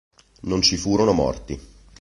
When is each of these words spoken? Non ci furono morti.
Non 0.47 0.63
ci 0.63 0.77
furono 0.77 1.11
morti. 1.11 1.59